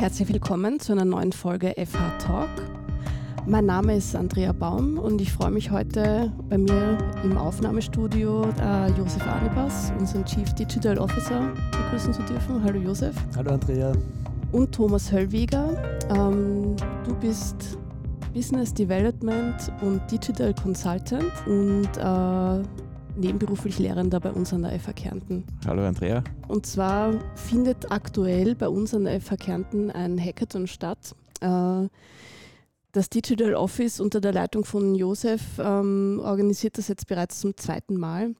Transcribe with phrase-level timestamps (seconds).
[0.00, 2.48] Herzlich willkommen zu einer neuen Folge FH Talk.
[3.46, 8.90] Mein Name ist Andrea Baum und ich freue mich heute bei mir im Aufnahmestudio äh,
[8.92, 12.64] Josef Anibas, unseren Chief Digital Officer, begrüßen zu dürfen.
[12.64, 13.14] Hallo Josef.
[13.36, 13.92] Hallo Andrea.
[14.52, 15.76] Und Thomas Höllweger.
[16.08, 16.74] Ähm,
[17.04, 17.76] du bist
[18.32, 22.66] Business Development und Digital Consultant und äh,
[23.16, 25.44] nebenberuflich Lehrender bei uns an der FH Kärnten.
[25.66, 26.22] Hallo Andrea.
[26.48, 31.14] Und zwar findet aktuell bei uns an der FH Kärnten ein Hackathon statt.
[31.40, 31.88] Äh,
[32.92, 37.96] das Digital Office unter der Leitung von Josef ähm, organisiert das jetzt bereits zum zweiten
[37.96, 38.34] Mal.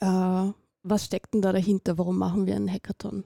[0.00, 1.98] Äh, was steckt denn da dahinter?
[1.98, 3.24] Warum machen wir einen Hackathon?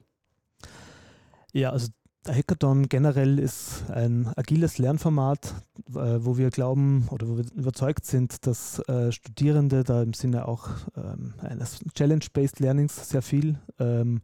[1.53, 1.89] Ja, also
[2.27, 5.55] der Hackathon generell ist ein agiles Lernformat,
[5.91, 10.47] äh, wo wir glauben oder wo wir überzeugt sind, dass äh, Studierende da im Sinne
[10.47, 14.21] auch ähm, eines Challenge-Based Learnings sehr viel ähm,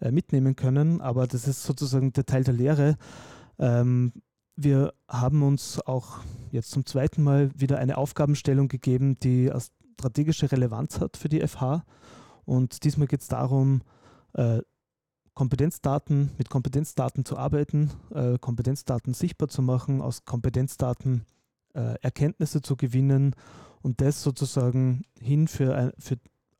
[0.00, 1.00] äh, mitnehmen können.
[1.00, 2.96] Aber das ist sozusagen der Teil der Lehre.
[3.58, 4.12] Ähm,
[4.56, 6.18] wir haben uns auch
[6.50, 9.50] jetzt zum zweiten Mal wieder eine Aufgabenstellung gegeben, die
[9.94, 11.84] strategische Relevanz hat für die FH.
[12.44, 13.82] Und diesmal geht es darum,
[15.38, 21.26] Kompetenzdaten, mit Kompetenzdaten zu arbeiten, äh, Kompetenzdaten sichtbar zu machen, aus Kompetenzdaten
[21.74, 23.36] äh, Erkenntnisse zu gewinnen
[23.80, 26.14] und das sozusagen hin für, ein, für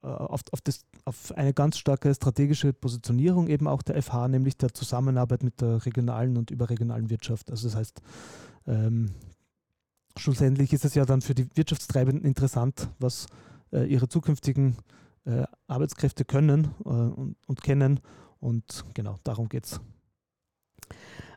[0.05, 4.57] äh, auf, auf, das, auf eine ganz starke strategische Positionierung eben auch der FH, nämlich
[4.57, 7.51] der Zusammenarbeit mit der regionalen und überregionalen Wirtschaft.
[7.51, 8.01] Also das heißt,
[8.69, 9.11] ähm,
[10.17, 13.27] schlussendlich ist es ja dann für die Wirtschaftstreibenden interessant, was
[13.73, 14.77] äh, ihre zukünftigen
[15.25, 17.99] äh, Arbeitskräfte können äh, und, und kennen
[18.41, 19.81] und genau, darum geht es.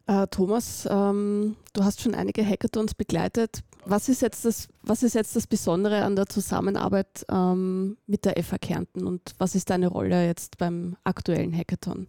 [0.08, 3.64] Äh, Thomas, ähm, du hast schon einige Hackathons begleitet.
[3.86, 8.42] Was ist jetzt das, was ist jetzt das Besondere an der Zusammenarbeit ähm, mit der
[8.42, 12.08] FH Kärnten und was ist deine Rolle jetzt beim aktuellen Hackathon?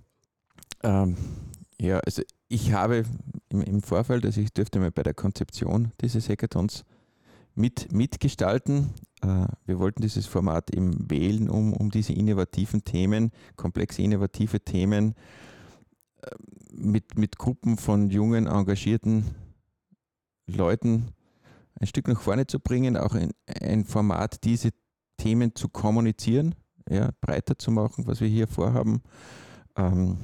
[0.82, 1.16] Ähm,
[1.80, 3.04] ja, also ich habe
[3.48, 6.84] im, im, Vorfeld, also ich dürfte mal bei der Konzeption dieses Hackathons
[7.54, 8.90] mit, mitgestalten.
[9.22, 15.14] Äh, wir wollten dieses Format eben wählen, um, um diese innovativen Themen, komplexe innovative Themen
[16.22, 16.30] äh,
[16.72, 19.34] mit, mit Gruppen von jungen, engagierten
[20.46, 21.12] Leuten
[21.80, 24.70] ein Stück nach vorne zu bringen, auch ein, ein Format, diese
[25.16, 26.54] Themen zu kommunizieren,
[26.88, 29.02] ja, breiter zu machen, was wir hier vorhaben.
[29.76, 30.18] Ähm,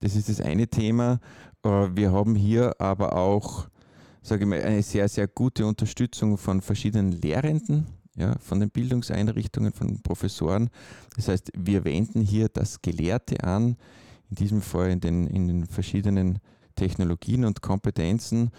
[0.00, 1.20] das ist das eine Thema.
[1.62, 3.68] Äh, wir haben hier aber auch
[4.24, 7.86] sage ich mal, eine sehr, sehr gute Unterstützung von verschiedenen Lehrenden,
[8.16, 10.70] ja, von den Bildungseinrichtungen, von Professoren.
[11.14, 13.76] Das heißt, wir wenden hier das Gelehrte an,
[14.30, 16.38] in diesem Fall in den, in den verschiedenen
[16.74, 18.50] Technologien und Kompetenzen,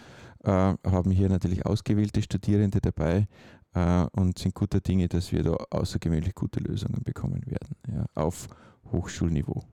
[0.44, 3.28] äh, haben hier natürlich ausgewählte Studierende dabei
[3.74, 8.48] äh, und sind guter Dinge, dass wir da außergewöhnlich gute Lösungen bekommen werden, ja, auf
[8.92, 9.64] Hochschulniveau.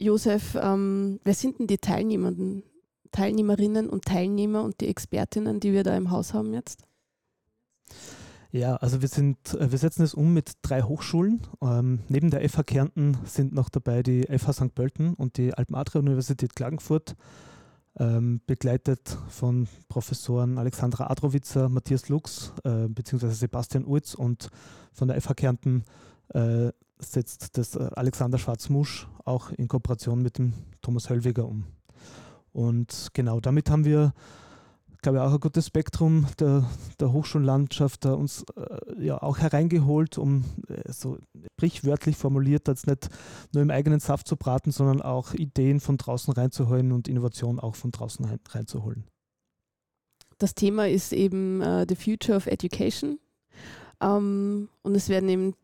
[0.00, 2.62] Josef, ähm, wer sind denn die Teilnehmenden
[3.12, 6.84] Teilnehmerinnen und Teilnehmer und die Expertinnen, die wir da im Haus haben jetzt?
[8.50, 11.42] Ja, also wir sind, äh, wir setzen es um mit drei Hochschulen.
[11.60, 14.74] Ähm, neben der FH Kärnten sind noch dabei die FH St.
[14.74, 17.14] Pölten und die Alpen-Adria-Universität Klagenfurt,
[17.98, 23.30] ähm, begleitet von Professoren Alexandra Adrowitzer, Matthias Lux äh, bzw.
[23.30, 24.48] Sebastian Urz und
[24.92, 25.84] von der FH Kärnten
[26.28, 31.64] äh, setzt das äh, Alexander Schwarzmusch auch in Kooperation mit dem Thomas Höllweger um.
[32.52, 34.12] Und genau damit haben wir,
[35.02, 36.64] glaube ich, auch ein gutes Spektrum der,
[36.98, 41.18] der Hochschullandschaft da uns äh, ja auch hereingeholt, um äh, so
[41.54, 43.08] sprichwörtlich formuliert, jetzt nicht
[43.52, 47.74] nur im eigenen Saft zu braten, sondern auch Ideen von draußen reinzuholen und Innovation auch
[47.74, 49.04] von draußen rein, reinzuholen.
[50.38, 53.18] Das Thema ist eben uh, The Future of Education.
[54.00, 55.54] Um, ähm, und es werden eben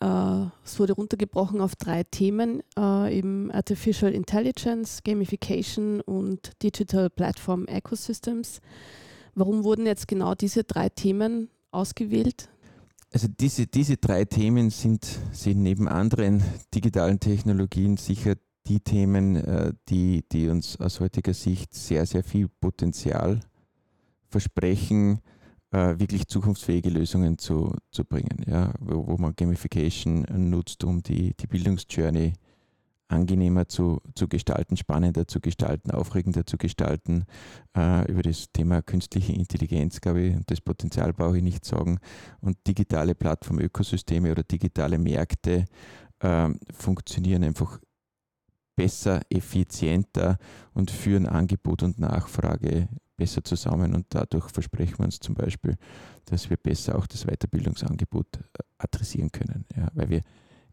[0.00, 7.66] äh, es wurde runtergebrochen auf drei Themen, äh, eben Artificial Intelligence, Gamification und Digital Platform
[7.66, 8.60] Ecosystems.
[9.34, 12.48] Warum wurden jetzt genau diese drei Themen ausgewählt?
[13.12, 16.42] Also diese, diese drei Themen sind, sind neben anderen
[16.74, 18.34] digitalen Technologien sicher
[18.66, 23.40] die Themen, äh, die, die uns aus heutiger Sicht sehr, sehr viel Potenzial
[24.28, 25.20] versprechen,
[25.74, 31.34] äh, wirklich zukunftsfähige Lösungen zu, zu bringen, ja, wo, wo man Gamification nutzt, um die,
[31.34, 32.34] die Bildungsjourney
[33.08, 37.24] angenehmer zu, zu gestalten, spannender zu gestalten, aufregender zu gestalten.
[37.76, 41.98] Äh, über das Thema künstliche Intelligenz, glaube ich, das Potenzial brauche ich nicht sagen.
[42.40, 45.64] Und digitale Plattform-Ökosysteme oder digitale Märkte
[46.20, 47.80] äh, funktionieren einfach
[48.76, 50.38] besser, effizienter
[50.72, 55.76] und führen Angebot und Nachfrage besser zusammen und dadurch versprechen wir uns zum Beispiel,
[56.24, 60.20] dass wir besser auch das Weiterbildungsangebot äh, adressieren können, ja, weil wir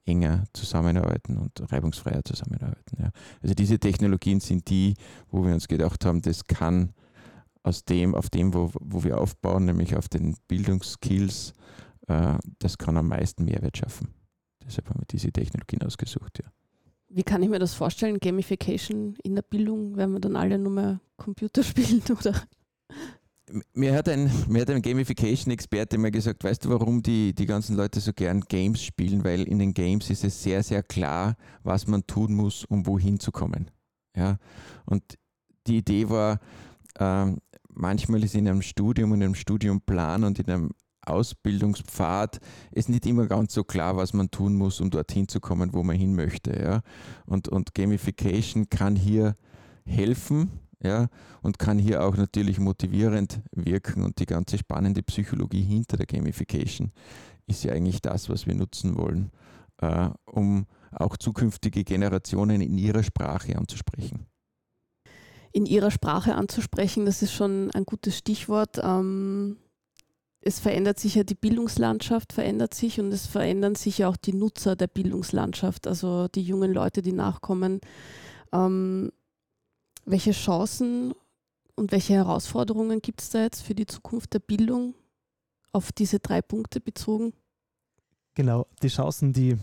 [0.06, 2.98] enger zusammenarbeiten und reibungsfreier zusammenarbeiten.
[3.00, 3.12] Ja.
[3.42, 4.96] Also diese Technologien sind die,
[5.30, 6.94] wo wir uns gedacht haben, das kann
[7.64, 11.54] aus dem, auf dem, wo, wo wir aufbauen, nämlich auf den Bildungsskills,
[12.08, 14.14] äh, das kann am meisten Mehrwert schaffen.
[14.66, 16.50] Deshalb haben wir diese Technologien ausgesucht, ja.
[17.14, 18.20] Wie kann ich mir das vorstellen?
[18.20, 22.34] Gamification in der Bildung, werden wir dann alle nur mehr Computer spielen oder?
[23.74, 28.14] Mir hat ein, ein Gamification-Experte mal gesagt, weißt du, warum die, die ganzen Leute so
[28.14, 29.26] gern Games spielen?
[29.26, 33.20] Weil in den Games ist es sehr, sehr klar, was man tun muss, um wohin
[33.20, 33.70] zu kommen.
[34.16, 34.38] Ja?
[34.86, 35.04] Und
[35.68, 36.40] die Idee war,
[36.98, 40.72] ähm, manchmal ist in einem Studium in einem Studiumplan und in einem
[41.06, 42.40] Ausbildungspfad
[42.72, 45.84] ist nicht immer ganz so klar, was man tun muss, um dorthin zu kommen, wo
[45.84, 46.58] man hin möchte.
[46.60, 46.82] Ja?
[47.26, 49.36] Und, und Gamification kann hier
[49.86, 51.08] helfen ja?
[51.42, 54.04] und kann hier auch natürlich motivierend wirken.
[54.04, 56.92] Und die ganze spannende Psychologie hinter der Gamification
[57.48, 59.32] ist ja eigentlich das, was wir nutzen wollen,
[59.78, 64.28] äh, um auch zukünftige Generationen in ihrer Sprache anzusprechen
[65.52, 68.80] in ihrer Sprache anzusprechen, das ist schon ein gutes Stichwort.
[68.82, 69.58] Ähm,
[70.42, 74.34] es verändert sich ja die Bildungslandschaft, verändert sich und es verändern sich ja auch die
[74.34, 77.80] Nutzer der Bildungslandschaft, also die jungen Leute, die nachkommen.
[78.52, 79.12] Ähm,
[80.06, 81.14] welche Chancen
[81.76, 84.96] und welche Herausforderungen gibt es da jetzt für die Zukunft der Bildung
[85.74, 87.34] auf diese drei Punkte bezogen?
[88.34, 89.58] Genau, die Chancen, die,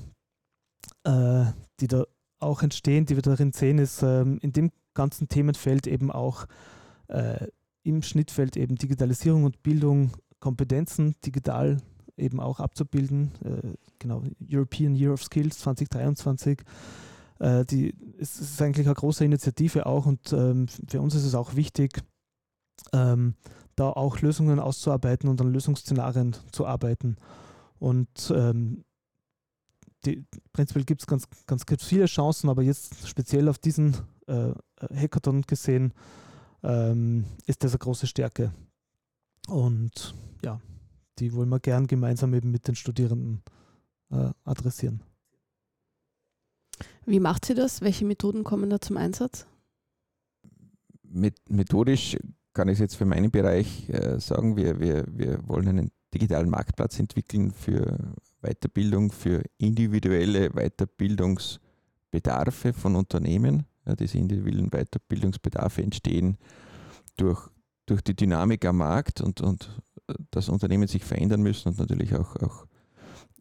[1.05, 1.45] äh,
[1.81, 2.05] die da
[2.39, 6.47] auch entstehen, die wir darin sehen, ist ähm, in dem ganzen Themenfeld eben auch
[7.09, 7.49] äh,
[7.83, 11.79] im Schnittfeld eben Digitalisierung und Bildung Kompetenzen digital
[12.17, 13.33] eben auch abzubilden.
[13.45, 16.61] Äh, genau, European Year of Skills 2023.
[17.39, 21.35] Äh, die, es ist eigentlich eine große Initiative auch und ähm, für uns ist es
[21.35, 22.03] auch wichtig,
[22.93, 23.35] ähm,
[23.77, 27.17] da auch Lösungen auszuarbeiten und an Lösungsszenarien zu arbeiten.
[27.79, 28.85] Und ähm,
[30.05, 33.97] die, prinzipiell gibt es ganz, ganz viele Chancen, aber jetzt speziell auf diesen
[34.27, 34.53] äh,
[34.95, 35.93] Hackathon gesehen,
[36.63, 38.53] ähm, ist das eine große Stärke.
[39.49, 40.15] Und
[40.45, 40.61] ja,
[41.19, 43.41] die wollen wir gern gemeinsam eben mit den Studierenden
[44.11, 45.03] äh, adressieren.
[47.07, 47.81] Wie macht sie das?
[47.81, 49.47] Welche Methoden kommen da zum Einsatz?
[51.03, 52.19] Mit, methodisch
[52.53, 56.51] kann ich es jetzt für meinen Bereich äh, sagen, wir, wir, wir wollen einen digitalen
[56.51, 57.97] Marktplatz entwickeln für
[58.43, 63.65] Weiterbildung, für individuelle Weiterbildungsbedarfe von Unternehmen.
[63.87, 66.37] Ja, diese individuellen Weiterbildungsbedarfe entstehen
[67.17, 67.49] durch,
[67.89, 69.71] durch die Dynamik am Markt und, und
[70.31, 72.67] dass Unternehmen sich verändern müssen und natürlich auch, auch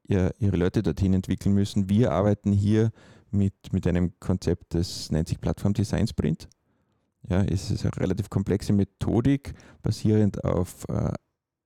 [0.07, 1.89] ihr, ihre Leute dorthin entwickeln müssen.
[1.89, 2.91] Wir arbeiten hier
[3.31, 6.47] mit, mit einem Konzept, das nennt sich Plattform Design Sprint.
[7.29, 11.11] Ja, es ist eine relativ komplexe Methodik, basierend auf äh,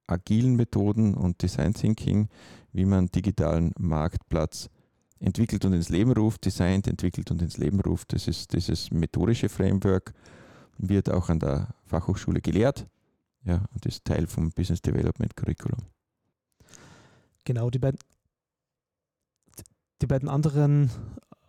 [0.08, 2.30] agilen Methoden und Design Thinking,
[2.74, 4.70] wie man digitalen Marktplatz
[5.20, 8.14] entwickelt und ins Leben ruft, designt, entwickelt und ins Leben ruft.
[8.14, 10.14] Das ist dieses methodische Framework,
[10.78, 12.88] wird auch an der Fachhochschule gelehrt
[13.44, 15.80] ja, und ist Teil vom Business Development Curriculum.
[17.44, 18.00] Genau, die beiden,
[20.02, 20.92] die beiden anderen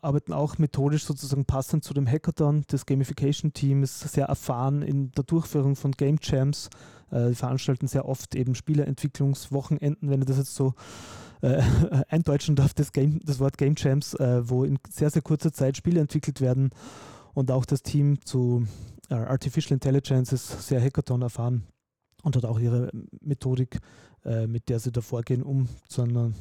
[0.02, 2.64] arbeiten auch methodisch sozusagen passend zu dem Hackathon.
[2.66, 6.70] Das Gamification-Team ist sehr erfahren in der Durchführung von Game Jams.
[7.10, 10.74] Äh, veranstalten sehr oft eben Spieleentwicklungswochenenden, wenn ich das jetzt so
[11.42, 11.62] äh,
[12.08, 15.76] eindeutschen darf, das, Game, das Wort Game Jams, äh, wo in sehr, sehr kurzer Zeit
[15.76, 16.70] Spiele entwickelt werden.
[17.34, 18.66] Und auch das Team zu
[19.16, 21.64] Artificial Intelligence ist sehr Hackathon erfahren
[22.22, 22.90] und hat auch ihre
[23.20, 23.78] Methodik,
[24.24, 26.32] äh, mit der sie da vorgehen, um zu einer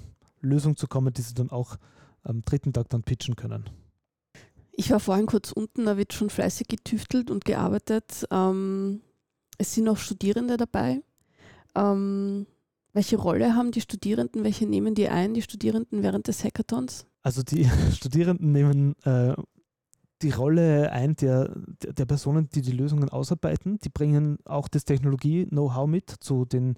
[0.41, 1.77] Lösung zu kommen, die sie dann auch
[2.23, 3.69] am dritten Tag dann pitchen können.
[4.71, 8.25] Ich war vorhin kurz unten, da wird schon fleißig getüftelt und gearbeitet.
[8.31, 9.01] Ähm,
[9.57, 11.01] es sind auch Studierende dabei.
[11.75, 12.47] Ähm,
[12.93, 14.43] welche Rolle haben die Studierenden?
[14.43, 17.05] Welche nehmen die ein, die Studierenden während des Hackathons?
[17.21, 19.33] Also die Studierenden nehmen äh,
[20.21, 23.79] die Rolle ein der, der Personen, die die Lösungen ausarbeiten.
[23.79, 26.75] Die bringen auch das Technologie-Know-how mit zu den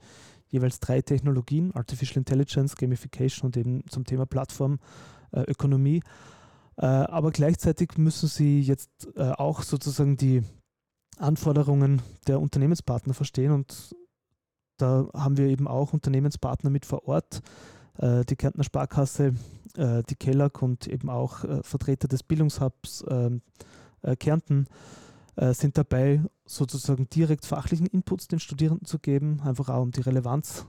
[0.47, 6.01] jeweils drei Technologien, Artificial Intelligence, Gamification und eben zum Thema Plattformökonomie.
[6.77, 10.43] Äh, aber gleichzeitig müssen sie jetzt äh, auch sozusagen die
[11.17, 13.95] Anforderungen der Unternehmenspartner verstehen und
[14.77, 17.41] da haben wir eben auch Unternehmenspartner mit vor Ort, äh,
[17.99, 19.35] die Kärntner Sparkasse,
[19.77, 23.41] äh, die Kellag und eben auch äh, Vertreter des Bildungshubs ähm,
[24.19, 24.67] Kärnten
[25.35, 30.67] sind dabei, sozusagen direkt fachlichen Inputs den Studierenden zu geben, einfach auch um die Relevanz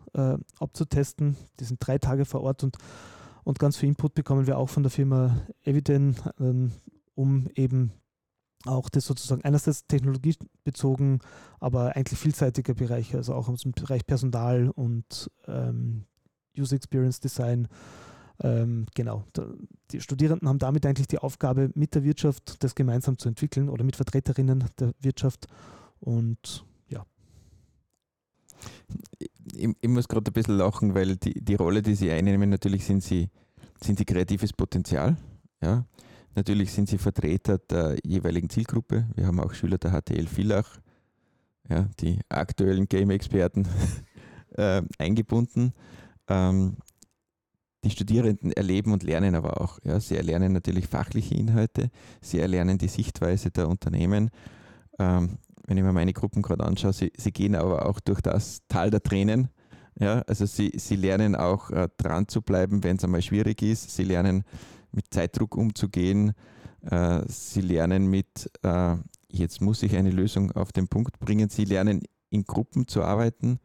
[0.60, 1.36] abzutesten.
[1.58, 2.78] Die sind drei Tage vor Ort und,
[3.42, 6.70] und ganz viel Input bekommen wir auch von der Firma Eviden, ähm,
[7.16, 7.90] um eben
[8.66, 11.20] auch das sozusagen einerseits technologiebezogen,
[11.60, 16.06] aber eigentlich vielseitiger Bereiche, also auch im Bereich Personal und ähm,
[16.56, 17.68] User Experience Design
[18.42, 19.24] Ähm, genau,
[19.92, 23.84] die Studierenden haben damit eigentlich die Aufgabe, mit der Wirtschaft das gemeinsam zu entwickeln oder
[23.84, 25.46] mit Vertreterinnen der Wirtschaft.
[26.00, 27.06] Und ja.
[29.54, 32.84] Ich, ich muss gerade ein bisschen lachen, weil die, die Rolle, die sie einnehmen, natürlich
[32.84, 33.30] sind sie,
[33.80, 35.16] sind sie kreatives Potenzial.
[35.62, 35.86] Ja.
[36.34, 39.06] Natürlich sind sie Vertreter der jeweiligen Zielgruppe.
[39.14, 40.80] Wir haben auch Schüler der HTL Villach,
[41.68, 43.68] ja, die aktuellen Game-Experten
[44.56, 45.72] äh, eingebunden.
[46.28, 46.76] Ähm,
[47.84, 49.78] die Studierenden erleben und lernen aber auch.
[49.84, 50.00] Ja.
[50.00, 51.90] Sie erlernen natürlich fachliche Inhalte,
[52.20, 54.30] sie erlernen die Sichtweise der Unternehmen.
[54.98, 58.62] Ähm, wenn ich mir meine Gruppen gerade anschaue, sie, sie, gehen aber auch durch das
[58.68, 59.48] Tal der Tränen.
[59.98, 63.94] Ja, also sie, sie lernen auch äh, dran zu bleiben, wenn es einmal schwierig ist.
[63.94, 64.44] Sie lernen
[64.90, 66.32] mit Zeitdruck umzugehen.
[66.82, 68.96] Äh, sie lernen mit, äh,
[69.28, 71.48] jetzt muss ich eine Lösung auf den Punkt bringen.
[71.48, 73.58] Sie lernen in Gruppen zu arbeiten.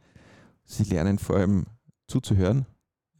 [0.65, 1.65] Sie lernen vor allem
[2.09, 2.65] zuzuhören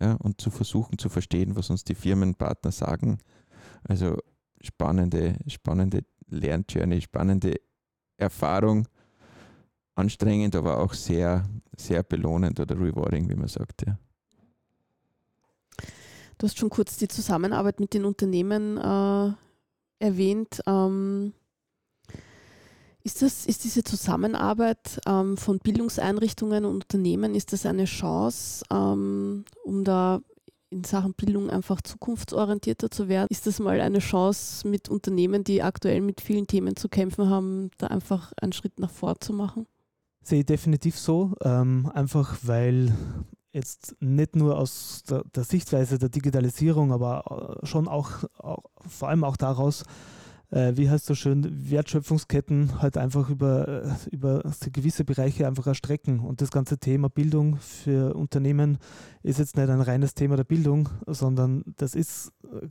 [0.02, 3.20] ja, und zu versuchen zu verstehen, was uns die Firmenpartner sagen.
[3.84, 4.18] Also
[4.62, 7.56] spannende, spannende Lernjourney, spannende
[8.18, 8.88] Erfahrung.
[9.96, 13.86] Anstrengend, aber auch sehr, sehr belohnend oder rewarding, wie man sagt.
[13.86, 13.98] Ja.
[16.38, 19.34] Du hast schon kurz die Zusammenarbeit mit den Unternehmen äh,
[20.00, 20.62] erwähnt.
[20.66, 21.34] Ähm,
[23.04, 29.46] ist, das, ist diese Zusammenarbeit ähm, von Bildungseinrichtungen und Unternehmen, ist das eine Chance, ähm,
[29.64, 30.22] um da
[30.70, 33.28] in Sachen Bildung einfach zukunftsorientierter zu werden?
[33.32, 37.72] Ist das mal eine Chance mit Unternehmen, die aktuell mit vielen Themen zu kämpfen haben,
[37.78, 39.66] da einfach einen Schritt nach vor zu machen?
[40.22, 42.94] Sehe ich definitiv so, ähm, einfach weil
[43.52, 49.10] jetzt nicht nur aus der, der, Sichtweise der Digitalisierung, aber äh, schon auch, auch vor
[49.10, 49.84] allem auch daraus,
[50.52, 56.20] äh, wie heißt so schön, Wertschöpfungsketten halt einfach über, äh, über gewisse Bereiche einfach erstrecken.
[56.20, 58.78] Und das ganze Thema Bildung für Unternehmen
[59.24, 62.68] ist jetzt nicht ein reines Thema der Bildung, sondern das ist äh,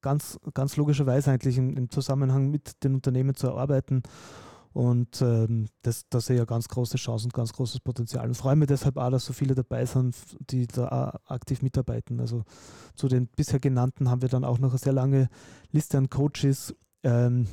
[0.00, 4.02] ganz, ganz logischerweise eigentlich im, im Zusammenhang mit den Unternehmen zu erarbeiten
[4.78, 8.28] und ähm, das, da sehe ich ja ganz große Chancen, ganz großes Potenzial.
[8.28, 10.14] Und freue mich deshalb auch, dass so viele dabei sind,
[10.50, 12.20] die da aktiv mitarbeiten.
[12.20, 12.44] Also
[12.94, 15.30] zu den bisher genannten haben wir dann auch noch eine sehr lange
[15.72, 16.76] Liste an Coaches,
[17.08, 17.46] ähm,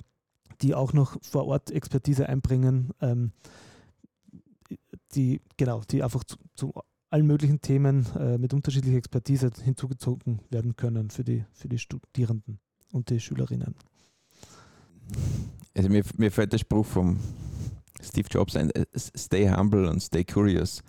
[0.62, 3.32] die auch noch vor Ort Expertise einbringen, ähm,
[5.14, 6.74] die genau, die einfach zu, zu
[7.10, 12.60] allen möglichen Themen äh, mit unterschiedlicher Expertise hinzugezogen werden können für die, für die Studierenden
[12.92, 13.76] und die Schülerinnen
[15.76, 17.20] also mir, mir fällt der Spruch vom
[18.02, 20.82] Steve Jobs ein, äh, stay humble und stay curious.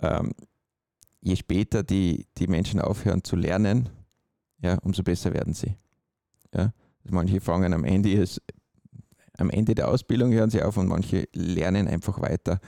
[0.00, 0.32] Ähm,
[1.20, 3.88] je später die, die Menschen aufhören zu lernen,
[4.60, 5.76] ja, umso besser werden sie.
[6.54, 6.72] Ja?
[7.10, 8.40] Manche fangen am Ende, ist,
[9.38, 12.60] am Ende der Ausbildung hören sie auf und manche lernen einfach weiter.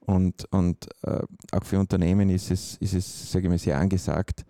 [0.00, 1.20] Und, und äh,
[1.52, 4.44] auch für Unternehmen ist es, ist es sage ich mal, sehr angesagt,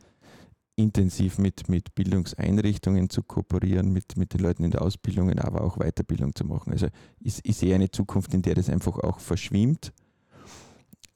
[0.77, 5.79] intensiv mit, mit Bildungseinrichtungen zu kooperieren, mit, mit den Leuten in der Ausbildung, aber auch
[5.79, 6.73] Weiterbildung zu machen.
[6.73, 6.87] Also
[7.19, 9.93] ich, ich sehe eine Zukunft, in der das einfach auch verschwimmt.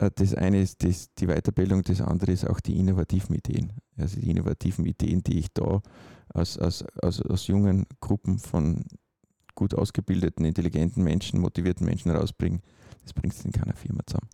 [0.02, 3.72] Äh, das eine ist das, die Weiterbildung, das andere ist auch die innovativen Ideen.
[3.96, 5.80] Also die innovativen Ideen, die ich da
[6.34, 8.84] aus, aus, aus, aus jungen Gruppen von
[9.54, 12.60] gut ausgebildeten, intelligenten Menschen, motivierten Menschen rausbringe,
[13.02, 14.28] das bringt es in keiner Firma zusammen.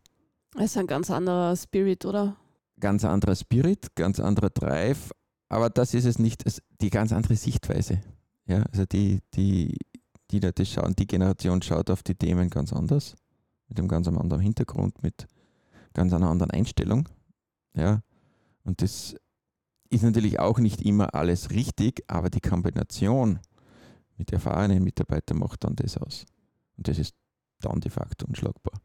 [0.54, 2.36] Das ist ein ganz anderer Spirit, oder?
[2.80, 5.10] Ganz anderer Spirit, ganz anderer Drive,
[5.48, 6.44] aber das ist es nicht,
[6.80, 8.00] die ganz andere Sichtweise.
[8.46, 9.76] Ja, also die, die,
[10.30, 13.16] die Leute schauen, die Generation schaut auf die Themen ganz anders,
[13.68, 15.26] mit einem ganz anderen Hintergrund, mit
[15.98, 17.08] ganz einer anderen Einstellung.
[17.74, 18.02] Ja,
[18.62, 19.16] und das
[19.90, 23.40] ist natürlich auch nicht immer alles richtig, aber die Kombination
[24.16, 26.24] mit erfahrenen Mitarbeitern macht dann das aus.
[26.76, 27.14] Und das ist
[27.60, 28.80] dann de facto unschlagbar.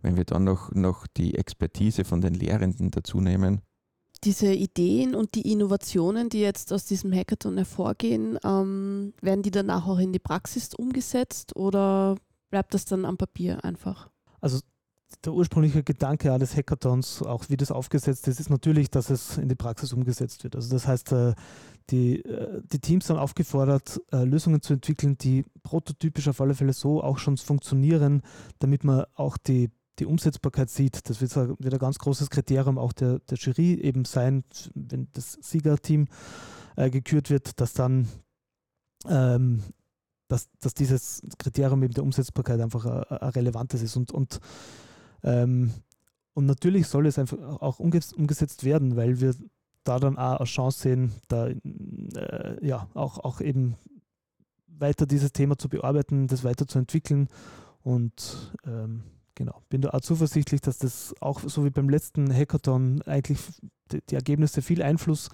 [0.00, 3.60] Wenn wir dann noch, noch die Expertise von den Lehrenden dazu nehmen,
[4.24, 9.86] diese Ideen und die Innovationen, die jetzt aus diesem Hackathon hervorgehen, ähm, werden die danach
[9.86, 12.16] auch in die Praxis umgesetzt oder
[12.50, 14.10] bleibt das dann am Papier einfach?
[14.40, 14.60] Also
[15.24, 19.48] der ursprüngliche Gedanke eines Hackathons, auch wie das aufgesetzt ist, ist natürlich, dass es in
[19.48, 20.54] die Praxis umgesetzt wird.
[20.54, 21.34] Also das heißt, äh,
[21.90, 26.72] die, äh, die Teams sind aufgefordert, äh, Lösungen zu entwickeln, die prototypisch auf alle Fälle
[26.72, 28.22] so auch schon funktionieren,
[28.58, 31.10] damit man auch die die Umsetzbarkeit sieht.
[31.10, 34.44] Das wird, wird ein ganz großes Kriterium auch der, der Jury eben sein,
[34.76, 36.06] wenn das Siegerteam
[36.76, 38.06] gekürt wird, dass dann
[39.08, 39.64] ähm,
[40.28, 43.96] dass, dass dieses Kriterium eben der Umsetzbarkeit einfach ein, relevantes ist.
[43.96, 44.38] Und, und,
[45.22, 45.72] ähm,
[46.34, 49.34] und natürlich soll es einfach auch umgesetzt werden, weil wir
[49.84, 53.76] da dann auch eine Chance sehen, da äh, ja auch, auch eben
[54.66, 57.28] weiter dieses Thema zu bearbeiten, das weiterzuentwickeln
[57.82, 59.02] und ähm,
[59.38, 63.38] Genau, bin da auch zuversichtlich, dass das auch so wie beim letzten Hackathon eigentlich
[63.92, 65.28] die, die Ergebnisse viel Einfluss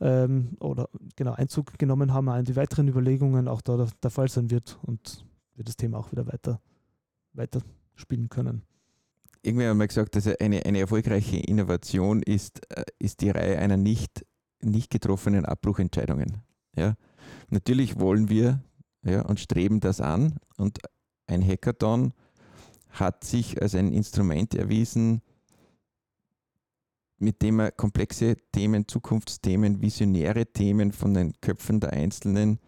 [0.00, 4.10] ähm, oder genau Einzug genommen haben, auch in die weiteren Überlegungen auch da der, der
[4.12, 6.60] Fall sein wird und wir das Thema auch wieder weiter,
[7.32, 7.60] weiter
[7.96, 8.62] spielen können.
[9.42, 13.76] Irgendwer hat mal gesagt, dass eine, eine erfolgreiche Innovation ist, äh, ist die Reihe einer
[13.76, 14.26] nicht,
[14.60, 16.42] nicht getroffenen Abbruchentscheidungen.
[16.76, 16.94] Ja?
[17.48, 18.62] Natürlich wollen wir
[19.02, 20.78] ja, und streben das an und
[21.26, 22.12] ein Hackathon
[22.90, 25.22] hat sich als ein Instrument erwiesen,
[27.18, 32.58] mit dem er komplexe Themen, Zukunftsthemen, visionäre Themen von den Köpfen der Einzelnen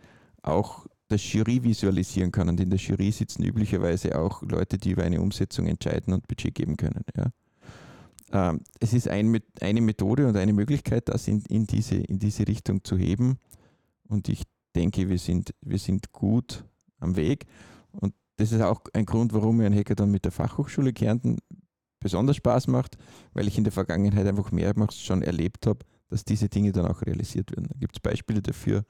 [0.43, 2.49] auch der Jury visualisieren kann.
[2.49, 6.55] Und in der Jury sitzen üblicherweise auch Leute, die über eine Umsetzung entscheiden und Budget
[6.55, 7.05] geben können.
[7.17, 7.31] Ja.
[8.33, 12.49] Ähm, es ist ein, eine Methode und eine Möglichkeit, das in, in, diese, in diese
[12.49, 13.39] Richtung zu heben.
[14.09, 14.43] Und ich
[14.75, 16.65] denke, wir sind, wir sind gut
[16.99, 17.47] am Weg.
[17.93, 21.39] Und das ist auch ein Grund, warum mir ein Hackathon mit der Fachhochschule Kärnten
[22.01, 22.97] besonders Spaß macht,
[23.33, 27.03] weil ich in der Vergangenheit einfach mehrmals schon erlebt habe, dass diese Dinge dann auch
[27.03, 27.69] realisiert werden.
[27.69, 28.85] Da gibt es Beispiele dafür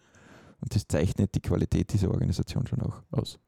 [0.63, 3.39] und das zeichnet die Qualität dieser Organisation schon auch aus.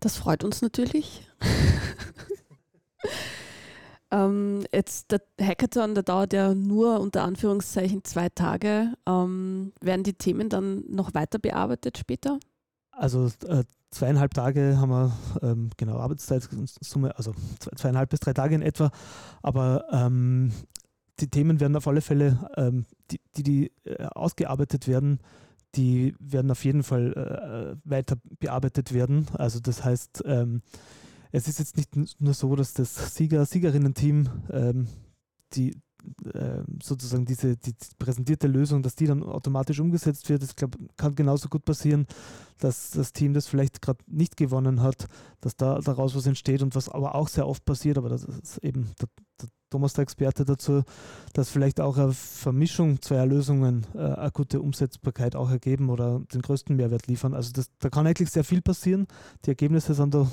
[0.00, 1.28] Das freut uns natürlich.
[4.10, 8.94] ähm, jetzt der Hackathon, der dauert ja nur unter Anführungszeichen zwei Tage.
[9.06, 12.38] Ähm, werden die Themen dann noch weiter bearbeitet später?
[12.92, 17.34] Also äh, zweieinhalb Tage haben wir, ähm, genau, Arbeitszeitsumme, also
[17.76, 18.90] zweieinhalb bis drei Tage in etwa.
[19.42, 20.52] Aber ähm,
[21.20, 25.20] die Themen werden auf alle Fälle, ähm, die, die, die äh, ausgearbeitet werden,
[25.76, 29.26] die werden auf jeden Fall äh, weiter bearbeitet werden.
[29.34, 30.62] Also das heißt, ähm,
[31.32, 34.86] es ist jetzt nicht nur so, dass das Sieger-Siegerinnen-Team ähm,
[35.54, 35.76] die
[36.34, 40.42] ähm, sozusagen diese die präsentierte Lösung, dass die dann automatisch umgesetzt wird.
[40.42, 40.54] Das
[40.96, 42.06] kann genauso gut passieren,
[42.58, 45.06] dass das Team, das vielleicht gerade nicht gewonnen hat,
[45.40, 48.58] dass da daraus was entsteht und was aber auch sehr oft passiert, aber das ist
[48.58, 49.08] eben der,
[49.40, 50.84] der Thomas der Experte dazu,
[51.32, 56.76] dass vielleicht auch eine Vermischung zweier Lösungen äh, gute Umsetzbarkeit auch ergeben oder den größten
[56.76, 57.34] Mehrwert liefern.
[57.34, 59.08] Also das, da kann eigentlich sehr viel passieren.
[59.44, 60.30] Die Ergebnisse sind da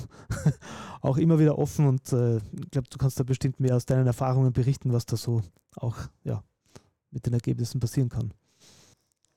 [1.00, 4.06] auch immer wieder offen und äh, ich glaube, du kannst da bestimmt mehr aus deinen
[4.06, 5.42] Erfahrungen berichten, was da so
[5.74, 6.44] auch ja,
[7.10, 8.32] mit den Ergebnissen passieren kann.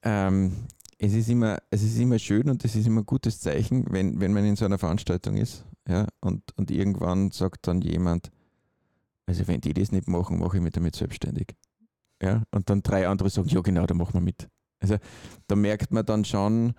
[0.03, 0.67] Ähm,
[0.97, 4.19] es, ist immer, es ist immer schön und es ist immer ein gutes Zeichen, wenn,
[4.19, 8.31] wenn man in so einer Veranstaltung ist ja, und, und irgendwann sagt dann jemand,
[9.25, 11.55] also wenn die das nicht machen, mache ich mich damit selbstständig.
[12.21, 14.49] Ja, und dann drei andere sagen, ja genau, da machen wir mit.
[14.79, 14.97] Also
[15.47, 16.73] da merkt man dann schon,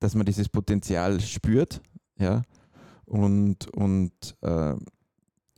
[0.00, 1.80] dass man dieses Potenzial spürt,
[2.18, 2.42] ja,
[3.04, 4.74] und, und äh,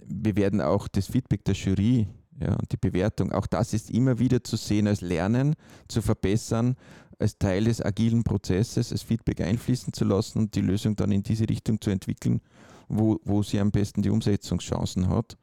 [0.04, 4.18] wir werden auch das Feedback der Jury ja, und die Bewertung, auch das ist immer
[4.18, 5.54] wieder zu sehen als Lernen,
[5.88, 6.76] zu verbessern,
[7.18, 11.22] als Teil des agilen Prozesses, als Feedback einfließen zu lassen und die Lösung dann in
[11.22, 12.40] diese Richtung zu entwickeln,
[12.88, 15.36] wo, wo sie am besten die Umsetzungschancen hat.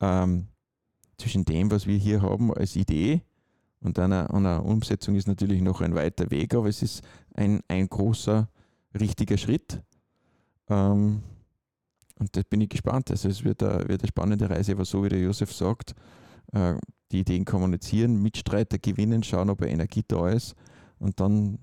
[0.00, 0.48] Ähm,
[1.16, 3.22] zwischen dem, was wir hier haben als Idee
[3.80, 7.02] und einer, einer Umsetzung ist natürlich noch ein weiter Weg, aber es ist
[7.34, 8.48] ein, ein großer,
[8.98, 9.82] richtiger Schritt.
[10.68, 11.22] Ähm,
[12.18, 13.10] und da bin ich gespannt.
[13.10, 15.94] Also es wird eine, wird eine spannende Reise, aber so wie der Josef sagt,
[16.54, 16.76] äh,
[17.12, 20.54] die Ideen kommunizieren, Mitstreiter gewinnen, schauen, ob Energie da ist
[20.98, 21.58] und dann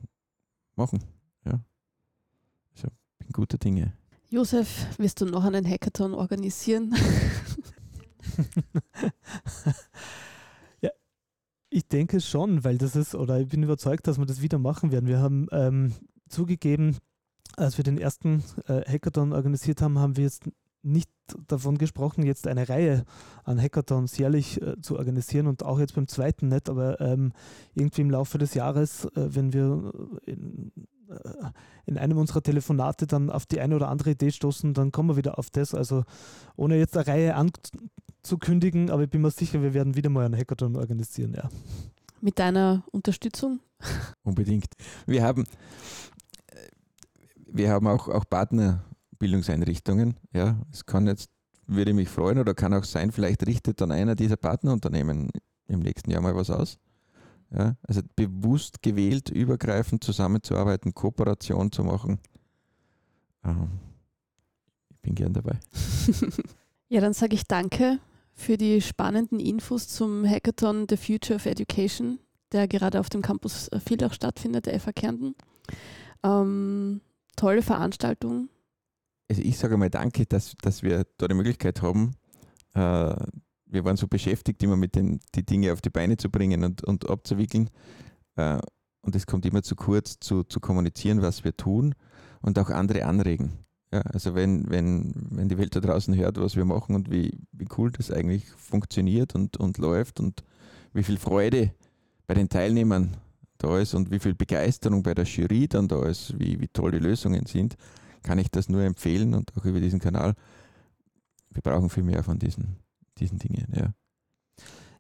[0.75, 1.03] machen.
[1.45, 1.59] Ja.
[2.75, 3.93] Also bin guter Dinge.
[4.29, 6.95] Josef, wirst du noch einen Hackathon organisieren?
[10.81, 10.89] ja,
[11.69, 14.93] ich denke schon, weil das ist, oder ich bin überzeugt, dass wir das wieder machen
[14.93, 15.07] werden.
[15.07, 15.93] Wir haben ähm,
[16.29, 16.95] zugegeben,
[17.57, 20.49] als wir den ersten äh, Hackathon organisiert haben, haben wir jetzt
[20.83, 21.09] nicht
[21.47, 23.05] davon gesprochen, jetzt eine Reihe
[23.43, 27.33] an Hackathons jährlich äh, zu organisieren und auch jetzt beim zweiten nicht, aber ähm,
[27.73, 29.93] irgendwie im Laufe des Jahres, äh, wenn wir
[30.25, 30.71] in,
[31.09, 31.49] äh,
[31.85, 35.17] in einem unserer Telefonate dann auf die eine oder andere Idee stoßen, dann kommen wir
[35.17, 35.73] wieder auf das.
[35.73, 36.03] Also
[36.55, 40.37] ohne jetzt eine Reihe anzukündigen, aber ich bin mir sicher, wir werden wieder mal einen
[40.37, 41.49] Hackathon organisieren, ja.
[42.19, 43.61] Mit deiner Unterstützung?
[44.23, 44.67] Unbedingt.
[45.07, 45.45] Wir haben,
[47.47, 48.25] wir haben auch, auch
[49.21, 50.15] Partnerbildungseinrichtungen.
[50.33, 51.29] Ja, es kann jetzt,
[51.67, 55.29] würde mich freuen oder kann auch sein, vielleicht richtet dann einer dieser Partnerunternehmen
[55.67, 56.77] im nächsten Jahr mal was aus.
[57.53, 62.19] Ja, also bewusst gewählt, übergreifend zusammenzuarbeiten, Kooperation zu machen.
[63.43, 63.69] Ähm,
[64.89, 65.59] ich bin gern dabei.
[66.89, 67.99] ja, dann sage ich danke
[68.33, 72.19] für die spannenden Infos zum Hackathon The Future of Education,
[72.53, 75.35] der gerade auf dem Campus Villach stattfindet, der FA Kärnten.
[76.23, 77.01] Ähm,
[77.35, 78.49] tolle Veranstaltung.
[79.31, 82.11] Also ich sage mal danke, dass, dass wir da die Möglichkeit haben,
[82.73, 83.15] äh,
[83.65, 86.83] wir waren so beschäftigt, immer mit den die Dinge auf die Beine zu bringen und,
[86.83, 87.69] und abzuwickeln.
[88.35, 88.59] Äh,
[88.99, 91.95] und es kommt immer zu kurz, zu, zu kommunizieren, was wir tun
[92.41, 93.53] und auch andere anregen.
[93.93, 97.39] Ja, also wenn, wenn, wenn die Welt da draußen hört, was wir machen und wie,
[97.53, 100.43] wie cool das eigentlich funktioniert und, und läuft und
[100.91, 101.73] wie viel Freude
[102.27, 103.15] bei den Teilnehmern
[103.59, 106.91] da ist und wie viel Begeisterung bei der Jury dann da ist, wie, wie toll
[106.91, 107.77] die Lösungen sind,
[108.23, 110.35] kann ich das nur empfehlen und auch über diesen Kanal.
[111.49, 112.77] Wir brauchen viel mehr von diesen,
[113.17, 113.67] diesen Dingen.
[113.75, 113.93] Ja.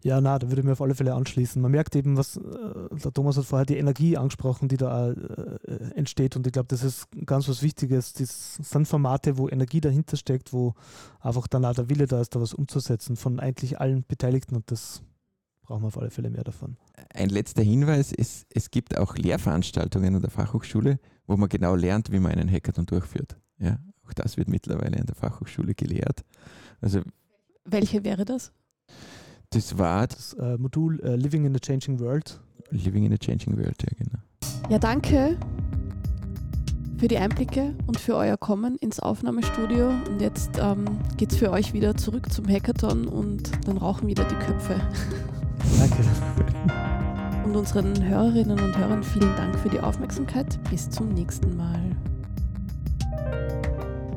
[0.03, 1.61] Ja, na, da würde ich mir auf alle Fälle anschließen.
[1.61, 2.41] Man merkt eben, was äh,
[2.91, 6.35] der Thomas hat vorher die Energie angesprochen, die da äh, entsteht.
[6.35, 8.13] Und ich glaube, das ist ganz was Wichtiges.
[8.13, 10.73] Das sind Formate, wo Energie dahinter steckt, wo
[11.19, 14.55] einfach dann auch der Wille da ist, da was umzusetzen von eigentlich allen Beteiligten.
[14.55, 15.03] Und das
[15.71, 16.75] brauchen wir auf alle Fälle mehr davon.
[17.13, 22.11] Ein letzter Hinweis: es, es gibt auch Lehrveranstaltungen an der Fachhochschule, wo man genau lernt,
[22.11, 23.37] wie man einen Hackathon durchführt.
[23.57, 26.25] Ja, auch das wird mittlerweile an der Fachhochschule gelehrt.
[26.81, 27.01] Also,
[27.63, 28.51] Welche wäre das?
[29.51, 32.41] Das war das äh, Modul äh, Living in a Changing World.
[32.71, 34.19] Living in a Changing World, ja genau.
[34.69, 35.37] Ja, danke
[36.97, 39.89] für die Einblicke und für euer Kommen ins Aufnahmestudio.
[40.09, 44.25] Und jetzt ähm, geht es für euch wieder zurück zum Hackathon und dann rauchen wieder
[44.25, 44.75] die Köpfe.
[45.79, 46.03] Danke.
[47.45, 50.59] Und unseren Hörerinnen und Hörern vielen Dank für die Aufmerksamkeit.
[50.69, 51.81] Bis zum nächsten Mal.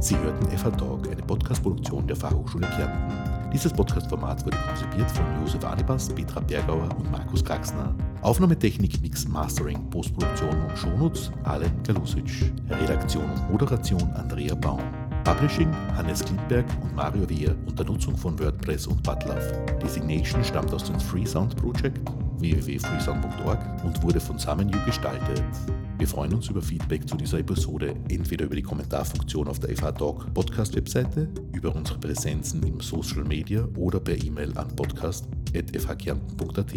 [0.00, 3.50] Sie hörten FH Talk, eine Podcast-Produktion der Fachhochschule Kärnten.
[3.52, 7.94] Dieses Podcast-Format wurde konzipiert von Josef Adebas, Petra Bergauer und Markus Kraxner.
[8.20, 12.52] Aufnahmetechnik, Mix, Mastering, Postproduktion und Shownotes Alen Galusic.
[12.68, 14.80] Redaktion und Moderation Andrea Baum.
[15.25, 19.65] Publishing Hannes Klitberg und Mario Wehr unter Nutzung von WordPress und Butlove.
[19.83, 21.99] Designation stammt aus dem Freesound Project
[22.39, 25.43] www.freesound.org und wurde von SamenU gestaltet.
[25.97, 29.93] Wir freuen uns über Feedback zu dieser Episode, entweder über die Kommentarfunktion auf der FH
[29.93, 36.75] Talk Podcast Webseite, über unsere Präsenzen im Social Media oder per E-Mail an podcast.fhkärnten.at.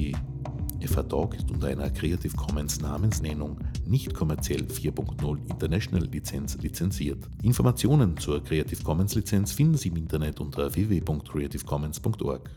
[0.86, 7.28] Talk ist unter einer Creative Commons Namensnennung nicht kommerziell 4.0 International Lizenz lizenziert.
[7.44, 12.50] Informationen zur Creative Commons Lizenz finden Sie im Internet unter www.creativecommons.org.